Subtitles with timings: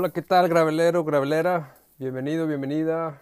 [0.00, 1.76] Hola, ¿qué tal, gravelero, gravelera?
[1.98, 3.20] Bienvenido, bienvenida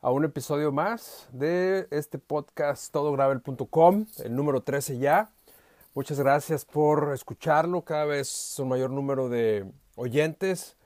[0.00, 5.28] a un episodio más de este podcast todogravel.com, el número 13 ya.
[5.92, 10.76] Muchas gracias por escucharlo, cada vez un mayor número de oyentes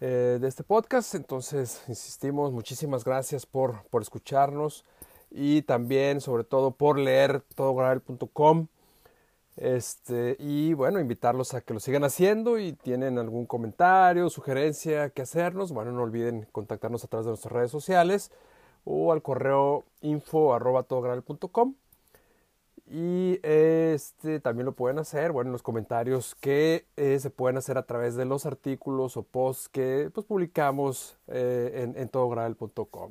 [0.00, 4.86] eh, de este podcast, entonces insistimos, muchísimas gracias por, por escucharnos
[5.30, 8.68] y también sobre todo por leer todogravel.com
[9.56, 15.22] este, y bueno, invitarlos a que lo sigan haciendo y tienen algún comentario, sugerencia que
[15.22, 18.30] hacernos, bueno, no olviden contactarnos a través de nuestras redes sociales
[18.84, 20.84] o al correo info arroba
[22.94, 27.78] y este también lo pueden hacer, bueno, en los comentarios que eh, se pueden hacer
[27.78, 32.10] a través de los artículos o posts que pues, publicamos eh, en, en.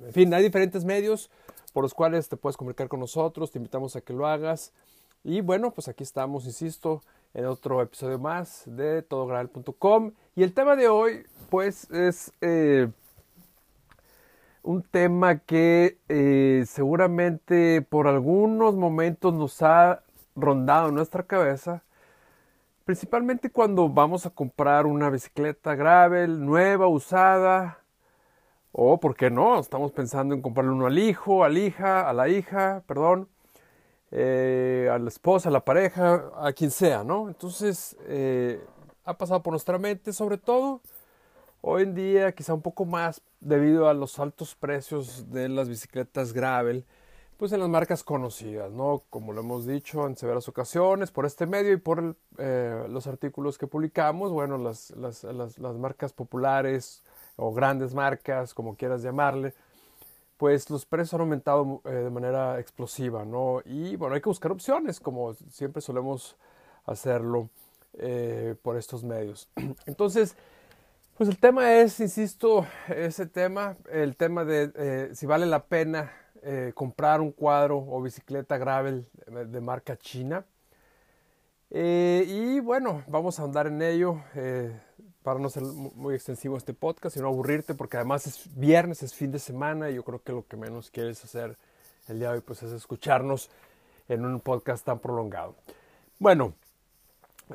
[0.06, 1.32] En fin, hay diferentes medios
[1.74, 4.72] por los cuales te puedes comunicar con nosotros, te invitamos a que lo hagas.
[5.24, 10.14] Y bueno, pues aquí estamos, insisto, en otro episodio más de todogravel.com.
[10.36, 12.90] Y el tema de hoy, pues, es eh,
[14.64, 20.04] un tema que eh, seguramente por algunos momentos nos ha
[20.36, 21.84] rondado en nuestra cabeza.
[22.86, 27.80] Principalmente cuando vamos a comprar una bicicleta gravel, nueva, usada,
[28.72, 29.60] o, ¿por qué no?
[29.60, 33.30] Estamos pensando en comprarle uno al hijo, al hija, a la hija, perdón
[34.12, 37.30] eh, a la esposa, a la pareja, a quien sea, ¿no?
[37.30, 38.64] Entonces, eh,
[39.06, 40.82] ha pasado por nuestra mente, sobre todo
[41.62, 46.34] hoy en día, quizá un poco más debido a los altos precios de las bicicletas
[46.34, 46.86] gravel,
[47.38, 49.04] pues en las marcas conocidas, ¿no?
[49.10, 53.58] Como lo hemos dicho en severas ocasiones, por este medio y por eh, los artículos
[53.58, 57.04] que publicamos, bueno, las, las, las, las marcas populares
[57.38, 59.54] o grandes marcas, como quieras llamarle,
[60.42, 63.62] pues los precios han aumentado eh, de manera explosiva, ¿no?
[63.64, 66.36] Y bueno, hay que buscar opciones, como siempre solemos
[66.84, 67.52] hacerlo
[67.94, 69.52] eh, por estos medios.
[69.86, 70.36] Entonces,
[71.16, 76.12] pues el tema es, insisto, ese tema, el tema de eh, si vale la pena
[76.74, 80.44] comprar un cuadro o bicicleta gravel de marca china.
[81.70, 84.24] y bueno, vamos a andar en ello
[85.24, 89.32] para no ser muy extensivo este podcast, sino aburrirte, porque además es viernes, es fin
[89.32, 91.58] de semana, y yo creo que lo que menos quieres hacer
[92.08, 93.50] el día de hoy pues, es escucharnos
[94.10, 95.56] en un podcast tan prolongado.
[96.18, 96.54] Bueno,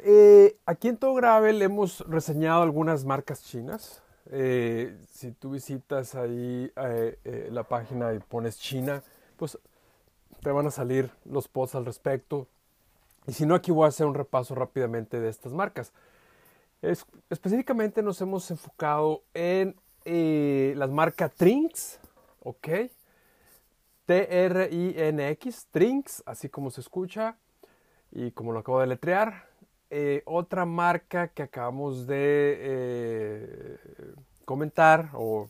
[0.02, 4.02] eh, aquí en Todo Gravel hemos reseñado algunas marcas chinas.
[4.30, 9.02] Eh, si tú visitas ahí eh, la página y pones China,
[9.36, 9.58] pues
[10.42, 12.46] te van a salir los posts al respecto.
[13.26, 15.92] Y si no, aquí voy a hacer un repaso rápidamente de estas marcas
[16.82, 21.98] específicamente nos hemos enfocado en eh, las marcas Trinks,
[22.40, 22.68] ¿ok?
[24.04, 27.36] T-R-I-N-X, Trinks, así como se escucha
[28.12, 29.46] y como lo acabo de letrear.
[29.90, 33.78] Eh, otra marca que acabamos de eh,
[34.44, 35.48] comentar o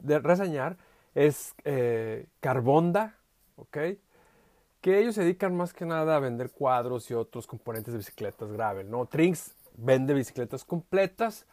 [0.00, 0.76] de reseñar
[1.14, 1.54] es
[2.40, 3.16] Carbonda,
[3.56, 3.78] ¿ok?
[4.80, 8.52] Que ellos se dedican más que nada a vender cuadros y otros componentes de bicicletas
[8.52, 9.06] gravel, ¿no?
[9.06, 11.46] Trinks vende bicicletas completas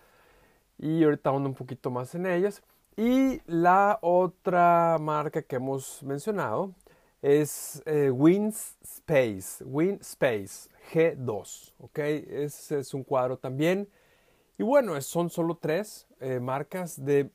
[0.78, 2.64] y ahorita ando un poquito más en ellas.
[2.96, 6.74] Y la otra marca que hemos mencionado
[7.22, 12.00] es eh, WinSpace, WinSpace G2, ¿ok?
[12.00, 13.90] Ese es un cuadro también.
[14.58, 17.32] Y bueno, son solo tres eh, marcas de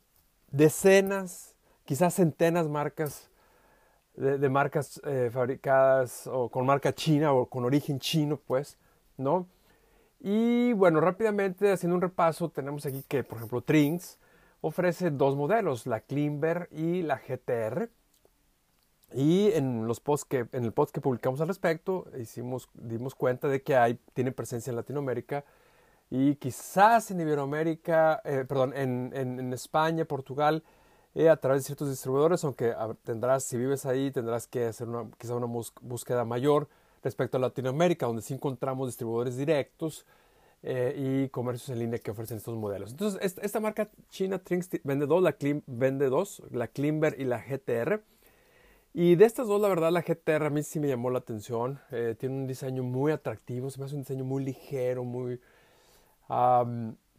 [0.51, 3.31] decenas, quizás centenas marcas
[4.15, 8.77] de, marcas eh, fabricadas o con marca china o con origen chino, pues,
[9.17, 9.47] ¿no?
[10.21, 14.19] Y bueno, rápidamente haciendo un repaso, tenemos aquí que, por ejemplo, Trinks
[14.61, 17.91] ofrece dos modelos, la Klimber y la GTR.
[19.15, 23.49] Y en, los posts que, en el post que publicamos al respecto, hicimos, dimos cuenta
[23.49, 25.45] de que hay, tiene presencia en Latinoamérica
[26.11, 30.63] y quizás en Iberoamérica, eh, perdón, en, en, España, Portugal,
[31.15, 35.11] eh, a través de ciertos distribuidores, aunque tendrás, si vives ahí, tendrás que hacer una,
[35.19, 36.69] quizá una búsqueda mayor
[37.03, 40.07] respecto a Latinoamérica, donde sí encontramos distribuidores directos
[40.63, 42.91] eh, y comercios en línea que ofrecen estos modelos.
[42.91, 45.37] Entonces, esta, marca china Trinks vende dos, la,
[45.67, 48.03] vende dos, la Klimber y la GTR.
[48.93, 51.79] Y de estas dos, la verdad, la GTR a mí sí me llamó la atención.
[51.93, 55.41] Eh, tiene un diseño muy atractivo, se me hace un diseño muy ligero, muy...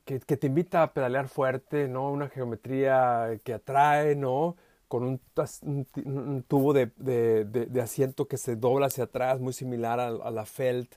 [0.06, 2.12] que, que, te invita a pedalear fuerte, ¿no?
[2.12, 4.58] Una geometría que atrae, ¿no?
[4.90, 10.96] Con un, tubo de, asiento que se dobla hacia atrás, muy similar a, la Felt.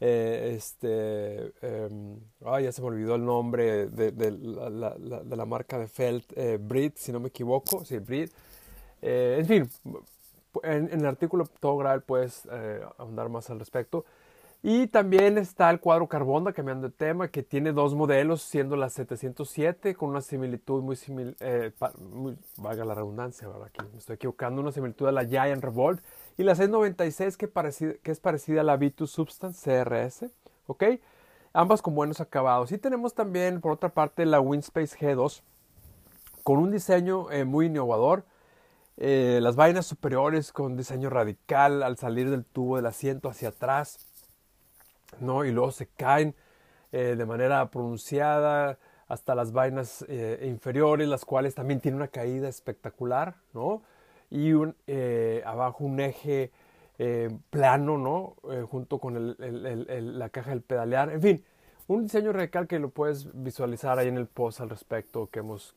[0.00, 6.58] Eh, este, em, ya se me olvidó el nombre de, la, marca de Felt, eh,
[6.60, 8.32] Brit, si no me equivoco, sí, Brit.
[9.02, 9.70] Eh, en fin,
[10.62, 12.46] en, el artículo todo grave puedes
[12.96, 14.04] ahondar más al respecto.
[14.64, 18.90] Y también está el cuadro Carbonda, cambiando de tema, que tiene dos modelos, siendo la
[18.90, 21.72] 707 con una similitud muy similar, eh,
[22.58, 26.00] valga la redundancia, aquí me estoy equivocando, una similitud a la Giant Revolt,
[26.38, 27.50] y la 696 que,
[28.02, 30.30] que es parecida a la Vitus Substance CRS,
[30.68, 30.84] ¿ok?
[31.52, 32.70] Ambas con buenos acabados.
[32.70, 35.42] Y tenemos también, por otra parte, la Winspace G2,
[36.44, 38.24] con un diseño eh, muy innovador,
[38.96, 44.11] eh, las vainas superiores con diseño radical al salir del tubo del asiento hacia atrás,
[45.20, 45.44] ¿no?
[45.44, 46.34] Y luego se caen
[46.92, 48.78] eh, de manera pronunciada
[49.08, 53.82] hasta las vainas eh, inferiores, las cuales también tienen una caída espectacular, ¿no?
[54.30, 56.50] Y un, eh, abajo un eje
[57.50, 58.36] plano, ¿no?
[58.68, 61.10] junto con la caja del pedalear.
[61.10, 61.44] En fin,
[61.88, 65.74] un diseño radical que lo puedes visualizar ahí en el post al respecto que hemos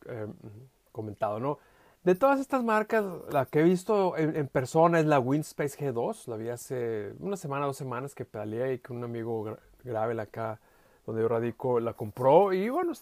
[0.92, 1.58] comentado, ¿no?
[2.06, 6.28] De todas estas marcas, la que he visto en, persona es la Windspace G2.
[6.28, 10.60] La vi hace una semana, dos semanas que pedaleé y que un amigo grave acá
[11.08, 12.54] donde yo radico la compró.
[12.54, 12.94] Y bueno,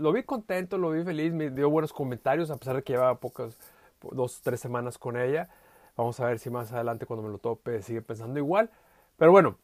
[0.00, 3.20] lo vi contento, lo vi feliz, me dio buenos comentarios a pesar de que llevaba
[3.20, 3.56] pocas,
[4.10, 5.48] dos, tres semanas con ella.
[5.96, 8.68] Vamos a ver si más adelante cuando me lo tope sigue pensando igual.
[9.16, 9.58] Pero bueno,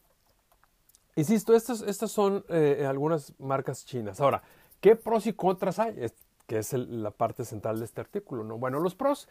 [1.17, 4.21] insisto, estas, estas son eh, algunas marcas chinas.
[4.21, 4.43] Ahora,
[4.79, 6.09] ¿qué pros y contras hay?
[6.47, 8.43] Que es la parte central de este artículo.
[8.43, 8.57] ¿no?
[8.57, 9.27] Bueno, los pros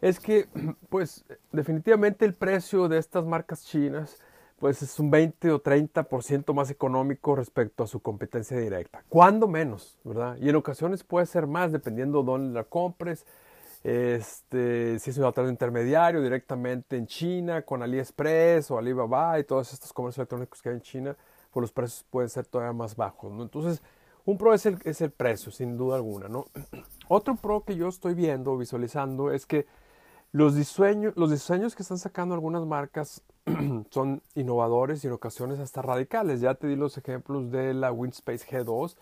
[0.00, 0.48] es que,
[0.88, 4.18] pues, definitivamente el precio de estas marcas chinas,
[4.58, 9.04] pues es un 20 o 30% más económico respecto a su competencia directa.
[9.08, 9.96] ¿Cuándo menos?
[10.04, 10.36] ¿Verdad?
[10.40, 13.24] Y en ocasiones puede ser más dependiendo dónde la compres.
[13.84, 19.92] Este, si es un intermediario directamente en China con AliExpress o Alibaba y todos estos
[19.92, 21.16] comercios electrónicos que hay en China,
[21.52, 23.32] pues los precios pueden ser todavía más bajos.
[23.32, 23.44] ¿no?
[23.44, 23.80] Entonces,
[24.28, 26.44] un pro es el, es el precio, sin duda alguna, ¿no?
[27.08, 29.66] Otro pro que yo estoy viendo, visualizando, es que
[30.32, 33.22] los diseños, los diseños que están sacando algunas marcas
[33.90, 36.42] son innovadores y en ocasiones hasta radicales.
[36.42, 38.96] Ya te di los ejemplos de la Windspace G2,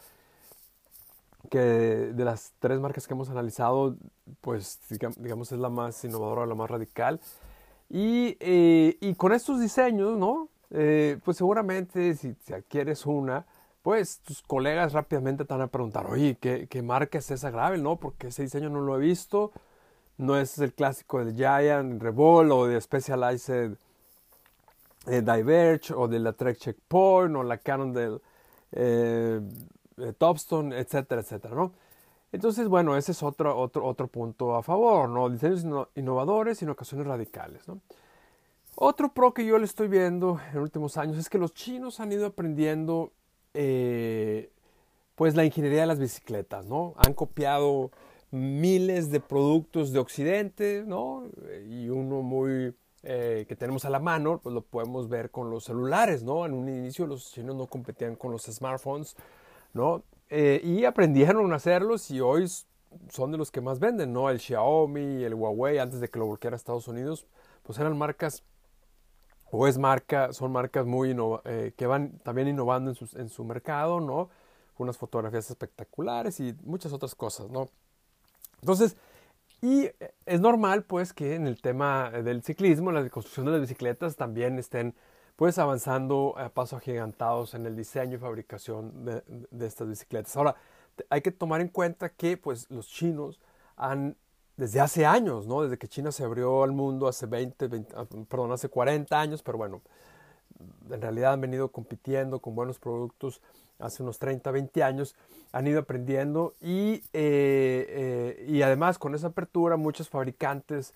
[1.50, 3.96] que de las tres marcas que hemos analizado,
[4.40, 4.78] pues
[5.18, 7.20] digamos es la más innovadora, la más radical.
[7.90, 10.50] Y, eh, y con estos diseños, ¿no?
[10.70, 13.44] Eh, pues seguramente si, si adquieres una,
[13.86, 17.84] pues tus colegas rápidamente te van a preguntar, oye, ¿qué, qué marca es esa Gravel?
[17.84, 19.52] No, porque ese diseño no lo he visto.
[20.18, 23.76] No es el clásico del Giant, Revolt o de Specialized
[25.06, 28.20] eh, Diverge o de la Trek Checkpoint o la Canon del
[28.72, 29.40] eh,
[30.18, 31.72] Topstone, etcétera, etcétera, ¿no?
[32.32, 35.30] Entonces, bueno, ese es otro, otro, otro punto a favor, ¿no?
[35.30, 37.80] Diseños innovadores y en ocasiones radicales, ¿no?
[38.74, 42.10] Otro pro que yo le estoy viendo en últimos años es que los chinos han
[42.10, 43.12] ido aprendiendo
[43.56, 44.50] eh,
[45.14, 46.94] pues la ingeniería de las bicicletas, ¿no?
[46.98, 47.90] Han copiado
[48.30, 51.24] miles de productos de Occidente, ¿no?
[51.66, 55.64] Y uno muy eh, que tenemos a la mano, pues lo podemos ver con los
[55.64, 56.44] celulares, ¿no?
[56.44, 59.16] En un inicio los chinos no competían con los smartphones,
[59.72, 60.02] ¿no?
[60.28, 62.46] Eh, y aprendieron a hacerlos y hoy
[63.08, 64.28] son de los que más venden, ¿no?
[64.28, 67.26] El Xiaomi, el Huawei, antes de que lo volqueara Estados Unidos,
[67.62, 68.42] pues eran marcas
[69.50, 73.44] o es marca, son marcas muy eh, que van también innovando en su, en su
[73.44, 74.28] mercado, ¿no?
[74.78, 77.68] Unas fotografías espectaculares y muchas otras cosas, ¿no?
[78.60, 78.96] Entonces,
[79.62, 79.88] y
[80.26, 84.58] es normal, pues, que en el tema del ciclismo, la construcción de las bicicletas también
[84.58, 84.94] estén,
[85.36, 90.36] pues, avanzando a pasos agigantados en el diseño y fabricación de, de estas bicicletas.
[90.36, 90.56] Ahora,
[91.08, 93.40] hay que tomar en cuenta que, pues, los chinos
[93.76, 94.16] han
[94.56, 95.62] desde hace años, ¿no?
[95.62, 99.58] Desde que China se abrió al mundo hace 20, ah, perdón, hace 40 años, pero
[99.58, 99.82] bueno,
[100.90, 103.42] en realidad han venido compitiendo con buenos productos
[103.78, 105.14] hace unos 30, 20 años,
[105.52, 107.86] han ido aprendiendo y, eh,
[108.32, 110.94] eh, y además con esa apertura muchos fabricantes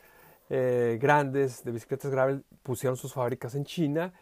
[0.49, 4.13] eh, grandes de bicicletas graves pusieron sus fábricas en China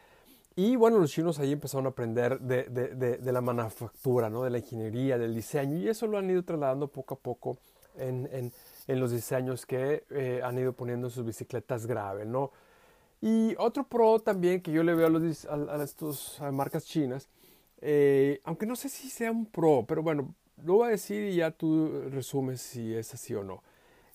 [0.56, 4.42] y bueno, los chinos ahí empezaron a aprender de, de, de, de la manufactura, ¿no?
[4.42, 7.58] de la ingeniería, del diseño y eso lo han ido trasladando poco a poco
[7.96, 8.52] en, en
[8.88, 12.50] en los diseños que eh, han ido poniendo sus bicicletas gravel, ¿no?
[13.20, 17.28] Y otro pro también que yo le veo a, los, a, estas marcas chinas,
[17.80, 21.36] eh, aunque no sé si sea un pro, pero bueno, lo voy a decir y
[21.36, 23.62] ya tú resumes si es así o no.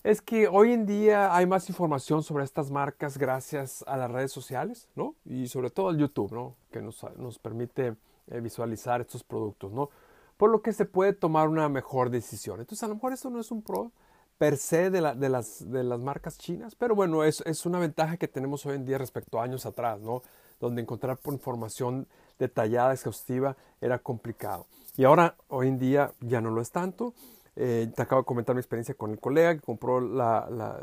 [0.02, 4.32] Es que hoy en día hay más información sobre estas marcas gracias a las redes
[4.32, 5.14] sociales, ¿no?
[5.24, 6.56] Y sobre todo al YouTube, ¿no?
[6.70, 7.94] Que nos, nos permite
[8.26, 9.88] eh, visualizar estos productos, ¿no?
[10.36, 12.60] Por lo que se puede tomar una mejor decisión.
[12.60, 13.92] Entonces, a lo mejor esto no es un pro,
[14.38, 15.62] per se de, la, de, las,
[16.00, 19.44] marcas chinas, pero bueno, es, es, una ventaja que tenemos hoy en día respecto a
[19.44, 20.22] años atrás, ¿no?
[20.60, 22.06] Donde encontrar información
[22.38, 24.66] detallada, exhaustiva, era complicado.
[24.96, 27.14] Y ahora, hoy en día, ya no lo es tanto.
[27.56, 30.80] Eh, te acabo de comentar mi experiencia con el colega que compró la,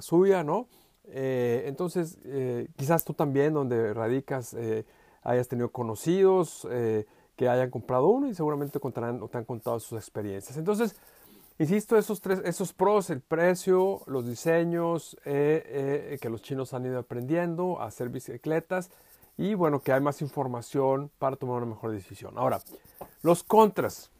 [0.00, 0.68] suya, ¿no?
[1.06, 4.54] Eh, entonces, eh, quizás tú también, donde radicas,
[5.22, 9.80] hayas tenido conocidos eh, que hayan comprado uno y seguramente contarán o te han contado
[9.80, 10.56] sus experiencias.
[10.56, 10.96] Entonces,
[11.60, 16.98] insisto, esos tres, esos pros, el precio, los diseños, eh, que los chinos han ido
[16.98, 18.90] aprendiendo a hacer bicicletas
[19.40, 22.36] y bueno, que hay más información para tomar una mejor decisión.
[22.36, 22.60] Ahora,
[23.22, 24.10] los contras.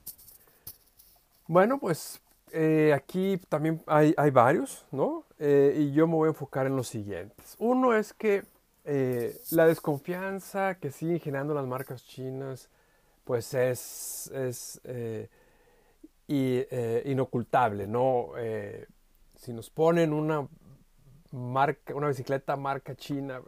[1.47, 2.21] Bueno, pues
[2.53, 5.25] eh, aquí también hay, varios, ¿no?
[5.39, 7.55] Eh, y yo me voy a enfocar en los siguientes.
[7.59, 8.45] Uno es que
[8.85, 12.71] eh, la desconfianza que siguen generando las marcas chinas,
[13.25, 14.81] pues es, es
[17.05, 18.33] inocultable, ¿no?
[19.37, 20.47] si nos ponen una
[21.33, 23.41] marca, una bicicleta marca china,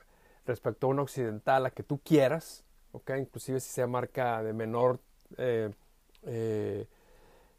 [0.47, 3.13] respecto a una occidental, la que tú quieras, ¿ok?
[3.19, 5.01] Inclusive si sea marca de menor,
[5.37, 5.71] eh,
[6.25, 6.87] eh,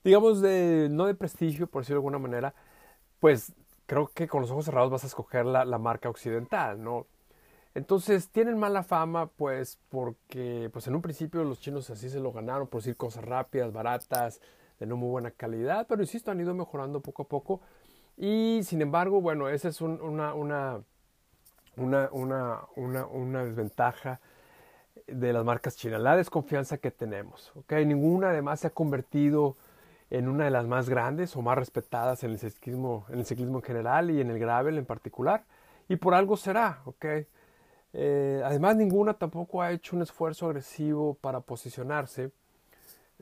[0.04, 2.54] digamos, de, no de prestigio, por decirlo de alguna manera,
[3.20, 3.54] pues
[3.86, 7.08] creo que con los ojos cerrados vas a escoger la, marca occidental, ¿no?
[7.76, 12.32] Entonces tienen mala fama, pues, porque, pues, en un principio los chinos así se lo
[12.32, 14.42] ganaron por decir cosas rápidas, baratas,
[14.80, 17.62] de no muy buena calidad, pero insisto, han ido mejorando poco a poco.
[18.18, 20.84] Y sin embargo, bueno, esa es una, una
[21.76, 24.20] una, una, una, una desventaja
[25.08, 27.52] de las marcas chinas, la desconfianza que tenemos.
[27.56, 27.86] ¿okay?
[27.86, 29.58] Ninguna además se ha convertido
[30.10, 33.58] en una de las más grandes o más respetadas en el ciclismo en, el ciclismo
[33.58, 35.46] en general y en el gravel en particular.
[35.90, 36.82] Y por algo será.
[36.86, 37.28] ¿okay?
[37.94, 42.32] Eh, además, ninguna tampoco ha hecho un esfuerzo agresivo para posicionarse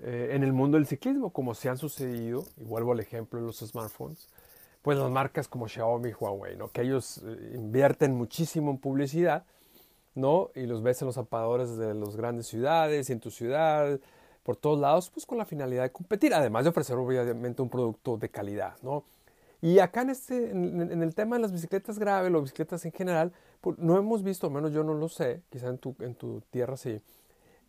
[0.03, 3.45] eh, en el mundo del ciclismo, como se han sucedido, y vuelvo al ejemplo de
[3.45, 4.27] los smartphones,
[4.81, 6.69] pues las marcas como Xiaomi y Huawei, ¿no?
[6.69, 9.45] Que ellos eh, invierten muchísimo en publicidad,
[10.15, 10.49] ¿no?
[10.55, 13.99] Y los ves en los zapadores de las grandes ciudades y en tu ciudad,
[14.43, 18.17] por todos lados, pues con la finalidad de competir, además de ofrecer obviamente un producto
[18.17, 19.03] de calidad, ¿no?
[19.61, 23.31] Y acá en, este, en, el tema de las bicicletas gravel o bicicletas en general,
[23.61, 26.41] pues no hemos visto, al menos yo no lo sé, quizá en tu, en tu
[26.49, 26.99] tierra sí,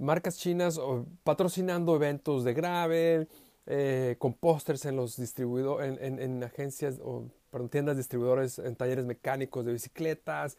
[0.03, 0.81] marcas chinas
[1.25, 3.29] patrocinando eventos de gravel,
[3.67, 7.31] eh, con pósters en los distribuidores, en, agencias o
[7.71, 10.57] tiendas distribuidores, en talleres mecánicos de bicicletas,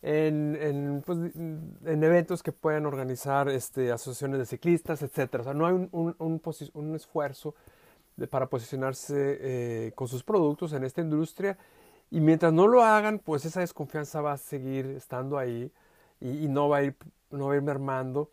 [0.00, 5.40] en, pues, en, eventos que pueden organizar este, asociaciones de ciclistas, etc.
[5.40, 7.54] O sea, no hay un, un, esfuerzo
[8.30, 11.58] para posicionarse eh, con sus productos en esta industria
[12.10, 15.70] y mientras no lo hagan, pues esa desconfianza va a seguir estando ahí
[16.20, 16.96] y, y no, va a ir,
[17.30, 18.30] no va a ir mermando.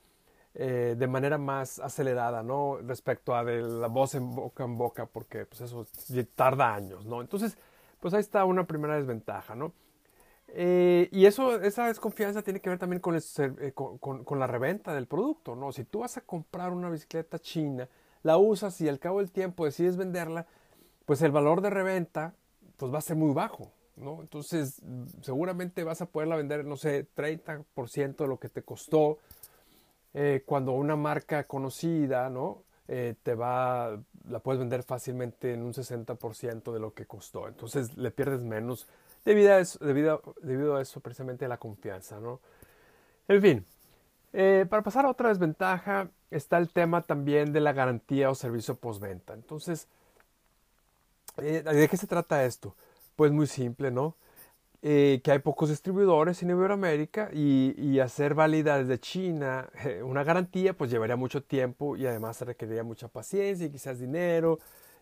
[0.55, 2.79] Eh, de manera más acelerada, ¿no?
[2.81, 5.85] Respecto a la voz en boca en boca, porque pues eso
[6.35, 7.21] tarda años, ¿no?
[7.21, 7.55] Entonces,
[7.99, 9.73] pues ahí está una primera desventaja, ¿no?
[10.47, 15.05] Eh, y eso, esa desconfianza tiene que ver también con, eh, con, la reventa del
[15.05, 15.71] producto, ¿no?
[15.71, 17.87] Si tú vas a comprar una bicicleta china,
[18.23, 20.47] la usas y al cabo del tiempo decides venderla,
[21.05, 22.33] pues el valor de reventa
[22.77, 24.21] pues va a ser muy bajo, ¿no?
[24.21, 24.81] Entonces
[25.21, 29.19] seguramente vas a poderla vender, no sé, 30% de lo que te costó
[30.13, 32.63] eh, cuando una marca conocida, ¿no?
[32.87, 37.47] Eh, te va, la puedes vender fácilmente en un 60% de lo que costó.
[37.47, 38.87] Entonces le pierdes menos
[39.25, 42.39] debido a eso, debido, debido a eso precisamente la confianza, ¿no?
[43.27, 43.65] En fin,
[44.33, 48.75] eh, para pasar a otra desventaja está el tema también de la garantía o servicio
[48.75, 49.33] postventa.
[49.33, 49.87] Entonces,
[51.37, 52.75] ¿de qué se trata esto?
[53.15, 54.15] Pues muy simple, ¿no?
[54.81, 60.23] Eh, que hay pocos distribuidores en Iberoamérica y, y, hacer válida desde China eh, una
[60.23, 64.59] garantía pues llevaría mucho tiempo y además requeriría mucha paciencia y quizás dinero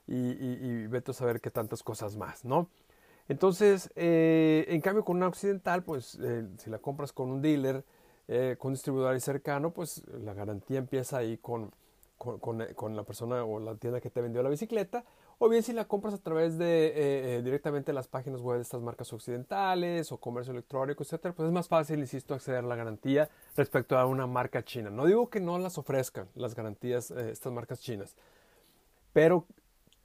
[0.08, 2.72] y, y, vete a saber qué tantas cosas más, ¿no?
[3.28, 6.18] Entonces, eh, en cambio con una occidental, pues
[6.58, 7.84] si la compras con un dealer,
[8.58, 11.72] con un distribuidor cercano, pues la garantía empieza ahí con,
[12.18, 15.06] con, con, la persona o la tienda que te vendió la bicicleta
[15.40, 16.94] o bien si la compras a través de eh,
[17.38, 21.54] eh, directamente las páginas web de estas marcas occidentales o comercio electrónico, etcétera, pues es
[21.54, 24.90] más fácil, insisto, acceder a la garantía respecto a una marca china.
[24.90, 28.16] No digo que no las ofrezcan las garantías eh, estas marcas chinas,
[29.14, 29.46] pero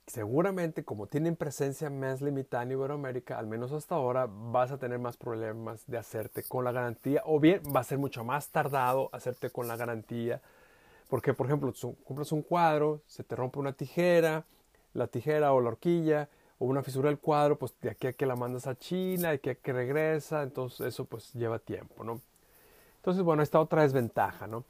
[0.07, 4.99] seguramente como tienen presencia más limitada en Iberoamérica, al menos hasta ahora, vas a tener
[4.99, 9.09] más problemas de hacerte con la garantía o bien va a ser mucho más tardado
[9.13, 10.43] hacerte con la garantía.
[11.09, 11.73] Porque, por ejemplo,
[12.05, 14.47] compras un cuadro, se te rompe una tijera,
[14.95, 18.27] la tijera o la horquilla o una fisura del cuadro, pues de aquí a que
[18.27, 22.21] la mandas a China, de aquí a que regresa, entonces eso pues lleva tiempo, ¿no?
[22.97, 24.65] Entonces, bueno, esta otra desventaja, ¿no?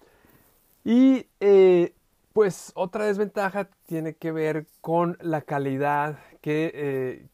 [0.84, 1.92] Y eh,
[2.32, 7.26] pues otra desventaja tiene que ver con la calidad que eh,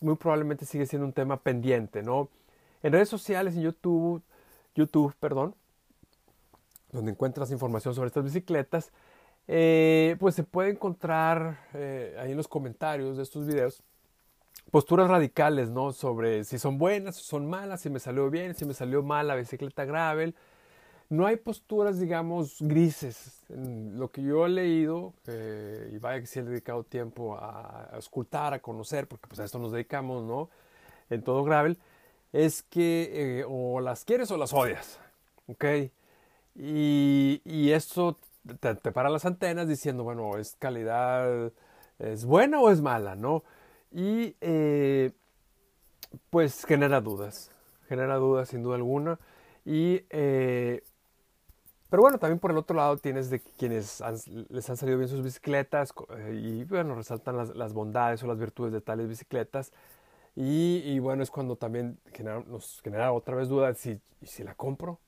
[0.00, 2.28] muy probablemente sigue siendo un tema pendiente, ¿no?
[2.82, 4.22] En redes sociales, en YouTube,
[4.74, 5.54] YouTube, perdón,
[6.92, 8.92] donde encuentras información sobre estas bicicletas,
[9.46, 13.82] eh, pues se puede encontrar eh, ahí en los comentarios de estos videos
[14.70, 15.92] posturas radicales, ¿no?
[15.92, 19.28] Sobre si son buenas o son malas, si me salió bien, si me salió mal
[19.28, 20.34] la bicicleta gravel.
[21.10, 23.44] no hay posturas, digamos, grises.
[23.48, 27.98] Lo que yo he leído, eh, y vaya que sí he dedicado tiempo a, a,
[27.98, 30.48] escultar, a conocer, porque pues a esto nos dedicamos, ¿no?
[31.10, 31.78] En todo gravel,
[32.32, 34.98] es que o las quieres o las odias,
[35.46, 35.64] ¿ok?
[36.56, 38.16] Y, y esto
[38.60, 41.52] te, te, para las antenas diciendo, bueno, es calidad,
[41.98, 43.44] es buena o es mala, ¿no?
[43.92, 45.12] Y eh,
[46.30, 47.50] pues genera dudas,
[47.88, 49.18] genera dudas sin duda alguna.
[49.64, 50.82] Y eh,
[51.94, 54.02] pero bueno, también por el otro lado tienes de quienes
[54.48, 58.36] les han salido bien sus bicicletas eh, y bueno, resaltan las, las, bondades o las
[58.36, 59.72] virtudes de tales bicicletas.
[60.34, 64.56] Y, y bueno, es cuando también genera, nos genera otra vez dudas si, si la
[64.56, 64.98] compro.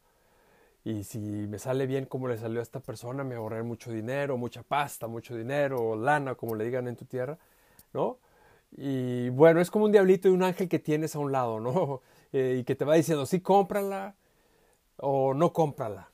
[0.87, 4.37] Y si me sale bien como le salió a esta persona, me ahorraré mucho dinero,
[4.37, 7.39] mucha pasta, mucho dinero, lana, como le digan en tu tierra,
[7.93, 8.19] ¿no?
[8.77, 12.03] Y bueno, es como un diablito y un ángel que tienes a un lado, ¿no?
[12.33, 14.15] Eh, y que te va diciendo, sí, cómprala
[14.99, 16.11] o no cómprala.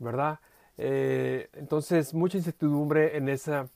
[0.00, 0.40] ¿verdad?
[0.78, 3.68] Eh, entonces, mucha incertidumbre en esa,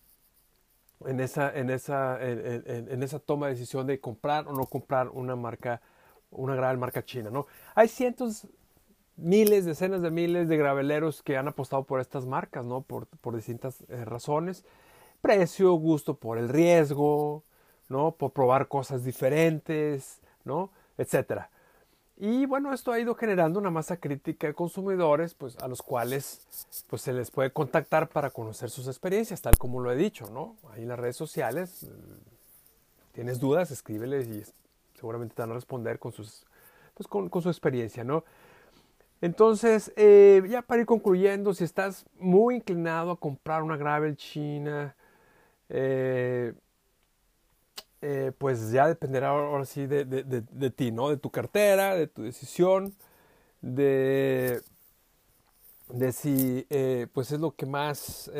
[1.06, 5.36] en esa, en esa, en, esa toma de decisión de comprar o no comprar una
[5.36, 5.80] marca,
[6.30, 7.46] una gran marca china, ¿no?
[7.74, 8.48] Hay cientos,
[9.16, 12.82] miles, decenas de miles de graveleros que han apostado por estas marcas, ¿no?
[12.82, 14.64] Por, por distintas eh, razones.
[15.20, 17.44] Precio, gusto por el riesgo,
[17.88, 18.12] ¿no?
[18.12, 20.70] Por probar cosas diferentes, ¿no?
[20.98, 21.50] Etcétera.
[22.16, 26.46] Y bueno, esto ha ido generando una masa crítica de consumidores, pues a los cuales
[26.88, 30.56] pues, se les puede contactar para conocer sus experiencias, tal como lo he dicho, ¿no?
[30.72, 31.88] Ahí en las redes sociales, eh,
[33.12, 34.44] tienes dudas, escríbeles y
[34.94, 36.46] seguramente te van a responder con, sus,
[36.94, 38.24] pues, con, con su experiencia, ¿no?
[39.20, 44.94] Entonces, eh, ya para ir concluyendo, si estás muy inclinado a comprar una gravel china,
[45.68, 46.52] eh,
[48.02, 51.08] eh, pues ya dependerá ahora sí de, ti, ¿no?
[51.08, 52.94] De tu cartera, de tu decisión,
[53.62, 54.62] de,
[56.12, 56.66] si
[57.12, 58.30] pues es lo que más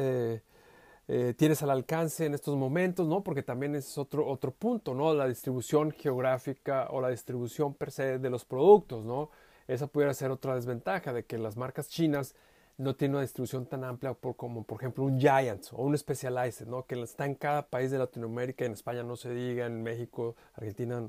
[1.37, 3.22] tienes al alcance en estos momentos, ¿no?
[3.22, 5.14] Porque también es otro, otro punto, ¿no?
[5.14, 9.31] La distribución geográfica o la distribución per se de los productos, ¿no?
[9.68, 12.35] Esa pudiera ser otra desventaja de que las marcas chinas
[12.77, 16.66] no tiene una distribución tan amplia por, como por ejemplo un Giants o un Specialized,
[16.66, 16.87] ¿no?
[16.87, 21.09] que está en cada país de Latinoamérica, en España no se diga, en México, Argentina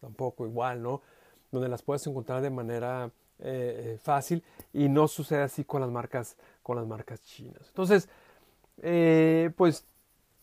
[0.00, 1.00] tampoco igual, ¿no?
[1.50, 4.42] donde las puedes encontrar de manera eh, eh, fácil
[4.72, 7.62] y no sucede así con las marcas, con las marcas chinas.
[7.68, 8.08] Entonces,
[8.82, 9.86] eh, pues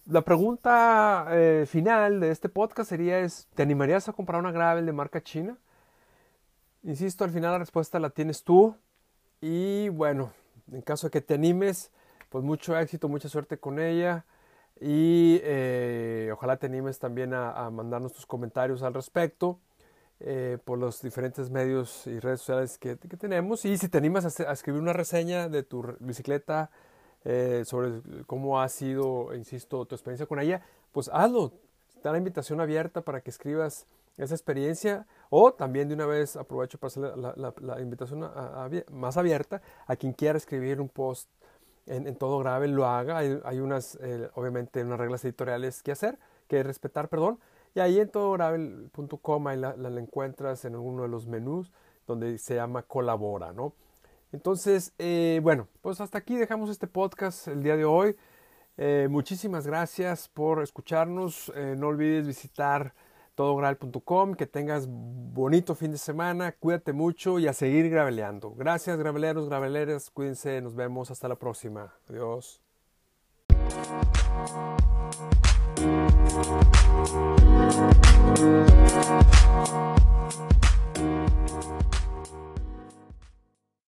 [0.06, 1.28] la pregunta
[1.68, 5.58] final de este podcast sería es, ¿te animarías a comprar una gravel de marca china?
[6.84, 8.76] Insisto, al final la respuesta la tienes tú
[9.42, 10.32] y bueno,
[10.72, 11.92] en caso de que te animes,
[12.30, 14.26] pues mucho éxito, mucha suerte con ella.
[14.80, 19.60] Y eh, ojalá te animes también a, mandarnos tus comentarios al respecto
[20.20, 23.66] eh, por los diferentes medios y redes sociales que, tenemos.
[23.66, 26.70] Y si te animas a, a, escribir una reseña de tu bicicleta
[27.24, 31.54] eh, sobre cómo ha sido, insisto, tu experiencia con ella, pues hazlo.
[31.96, 33.86] Está la invitación abierta para que escribas
[34.18, 38.30] esa experiencia o también de una vez aprovecho para hacer la, invitación
[38.92, 41.30] más abierta a quien quiera escribir un post
[41.86, 43.18] en, todo grave lo haga.
[43.18, 47.40] Hay, unas eh, obviamente unas reglas editoriales que hacer que respetar perdón.
[47.76, 51.72] Y ahí en todogravel.com ahí la, encuentras en uno de los menús
[52.06, 53.74] donde se llama colabora no
[54.34, 58.16] entonces eh, bueno pues hasta aquí dejamos este podcast el día de hoy.
[58.76, 61.52] Eh, muchísimas gracias por escucharnos.
[61.78, 62.94] No olvides visitar
[63.36, 68.54] todogral.com, que tengas bonito fin de semana, cuídate mucho y a seguir graveleando.
[68.56, 71.94] Gracias, graveleros, graveleras, cuídense, nos vemos hasta la próxima.
[72.10, 72.62] Adiós.